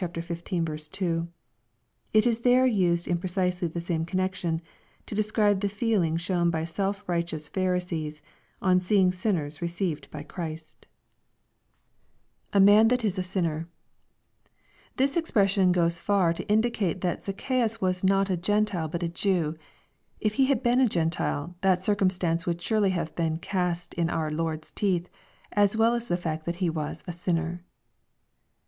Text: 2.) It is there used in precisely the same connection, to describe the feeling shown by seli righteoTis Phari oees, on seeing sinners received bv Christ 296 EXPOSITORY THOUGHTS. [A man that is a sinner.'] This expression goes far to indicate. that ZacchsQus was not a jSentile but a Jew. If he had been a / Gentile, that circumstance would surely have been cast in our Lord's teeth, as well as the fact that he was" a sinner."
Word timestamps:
2.) 0.79 1.27
It 2.11 2.25
is 2.25 2.39
there 2.39 2.65
used 2.65 3.07
in 3.07 3.19
precisely 3.19 3.67
the 3.67 3.79
same 3.79 4.03
connection, 4.03 4.59
to 5.05 5.13
describe 5.13 5.59
the 5.59 5.69
feeling 5.69 6.17
shown 6.17 6.49
by 6.49 6.63
seli 6.63 6.95
righteoTis 7.05 7.47
Phari 7.51 7.77
oees, 7.77 8.21
on 8.63 8.79
seeing 8.81 9.11
sinners 9.11 9.61
received 9.61 10.09
bv 10.09 10.27
Christ 10.27 10.87
296 12.51 12.51
EXPOSITORY 12.51 12.51
THOUGHTS. 12.51 12.57
[A 12.57 12.65
man 12.71 12.87
that 12.87 13.05
is 13.05 13.19
a 13.19 13.31
sinner.'] 13.31 13.69
This 14.97 15.15
expression 15.15 15.71
goes 15.71 15.99
far 15.99 16.33
to 16.33 16.47
indicate. 16.49 17.01
that 17.01 17.21
ZacchsQus 17.21 17.79
was 17.79 18.03
not 18.03 18.31
a 18.31 18.37
jSentile 18.37 18.89
but 18.89 19.03
a 19.03 19.07
Jew. 19.07 19.55
If 20.19 20.33
he 20.33 20.45
had 20.47 20.63
been 20.63 20.79
a 20.81 20.89
/ 20.89 20.89
Gentile, 20.89 21.53
that 21.61 21.83
circumstance 21.83 22.47
would 22.47 22.59
surely 22.59 22.89
have 22.89 23.15
been 23.15 23.37
cast 23.37 23.93
in 23.93 24.09
our 24.09 24.31
Lord's 24.31 24.71
teeth, 24.71 25.09
as 25.51 25.77
well 25.77 25.93
as 25.93 26.07
the 26.07 26.17
fact 26.17 26.47
that 26.47 26.55
he 26.55 26.71
was" 26.71 27.03
a 27.07 27.13
sinner." 27.13 27.63